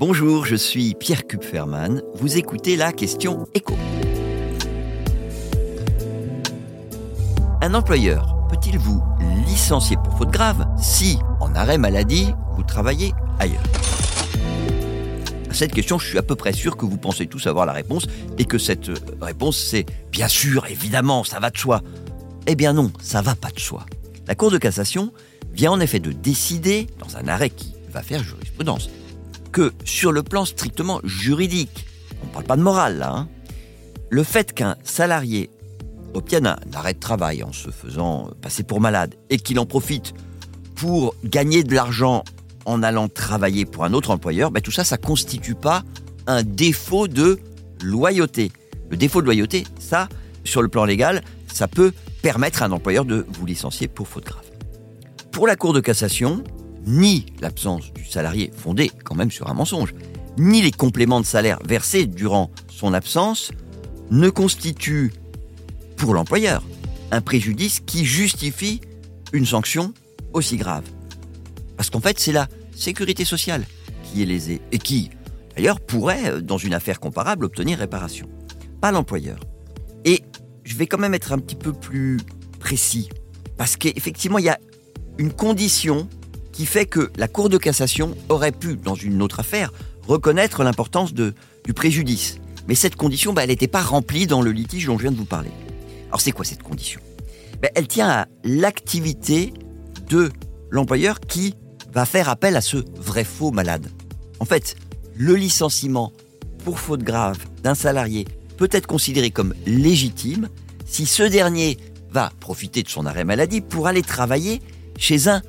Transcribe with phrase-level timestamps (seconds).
[0.00, 2.00] Bonjour, je suis Pierre Kupferman.
[2.14, 3.76] Vous écoutez la question écho.
[7.60, 9.02] Un employeur peut-il vous
[9.46, 13.60] licencier pour faute grave si, en arrêt maladie, vous travaillez ailleurs?
[15.50, 17.74] À cette question, je suis à peu près sûr que vous pensez tous avoir la
[17.74, 18.06] réponse
[18.38, 18.90] et que cette
[19.20, 21.82] réponse c'est bien sûr, évidemment, ça va de soi.
[22.46, 23.84] Eh bien non, ça va pas de soi.
[24.26, 25.12] La Cour de cassation
[25.52, 28.88] vient en effet de décider, dans un arrêt qui va faire jurisprudence,
[29.52, 31.86] que sur le plan strictement juridique,
[32.22, 33.28] on ne parle pas de morale là, hein,
[34.10, 35.50] le fait qu'un salarié
[36.14, 40.14] obtienne un arrêt de travail en se faisant passer pour malade et qu'il en profite
[40.74, 42.24] pour gagner de l'argent
[42.64, 45.82] en allant travailler pour un autre employeur, ben tout ça, ça constitue pas
[46.26, 47.38] un défaut de
[47.82, 48.52] loyauté.
[48.90, 50.08] Le défaut de loyauté, ça,
[50.44, 51.22] sur le plan légal,
[51.52, 54.44] ça peut permettre à un employeur de vous licencier pour faute grave.
[55.32, 56.42] Pour la Cour de cassation,
[56.86, 59.94] ni l'absence du salarié fondée quand même sur un mensonge,
[60.38, 63.52] ni les compléments de salaire versés durant son absence
[64.10, 65.12] ne constituent
[65.96, 66.62] pour l'employeur
[67.10, 68.80] un préjudice qui justifie
[69.32, 69.92] une sanction
[70.32, 70.84] aussi grave.
[71.76, 73.64] Parce qu'en fait, c'est la sécurité sociale
[74.04, 75.10] qui est lésée et qui,
[75.56, 78.28] d'ailleurs, pourrait, dans une affaire comparable, obtenir réparation.
[78.80, 79.40] Pas l'employeur.
[80.04, 80.22] Et
[80.64, 82.18] je vais quand même être un petit peu plus
[82.58, 83.08] précis.
[83.56, 84.58] Parce qu'effectivement, il y a
[85.18, 86.08] une condition
[86.60, 89.72] qui fait que la Cour de cassation aurait pu, dans une autre affaire,
[90.06, 91.32] reconnaître l'importance du
[91.74, 92.36] préjudice.
[92.68, 95.16] Mais cette condition, bah, elle n'était pas remplie dans le litige dont je viens de
[95.16, 95.48] vous parler.
[96.08, 97.00] Alors c'est quoi cette condition?
[97.62, 99.54] Ben, Elle tient à l'activité
[100.10, 100.30] de
[100.68, 101.54] l'employeur qui
[101.94, 103.88] va faire appel à ce vrai faux malade.
[104.38, 104.76] En fait,
[105.16, 106.12] le licenciement
[106.62, 108.26] pour faute grave d'un salarié
[108.58, 110.50] peut être considéré comme légitime
[110.84, 111.78] si ce dernier
[112.10, 114.60] va profiter de son arrêt maladie pour aller travailler
[114.98, 115.40] chez un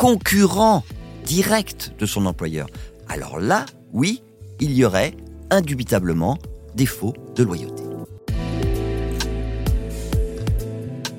[0.00, 0.82] concurrent
[1.26, 2.68] direct de son employeur.
[3.06, 4.22] Alors là, oui,
[4.58, 5.14] il y aurait
[5.50, 6.38] indubitablement
[6.74, 7.82] défaut de loyauté.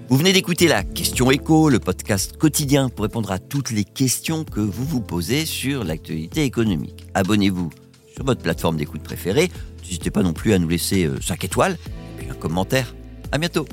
[0.10, 4.44] Vous venez d'écouter la Question Écho, le podcast quotidien pour répondre à toutes les questions
[4.44, 7.06] que vous vous posez sur l'actualité économique.
[7.14, 7.70] Abonnez-vous
[8.12, 9.52] sur votre plateforme d'écoute préférée.
[9.84, 11.78] N'hésitez pas non plus à nous laisser 5 euh, étoiles
[12.20, 12.96] et un commentaire.
[13.32, 13.68] À bientôt.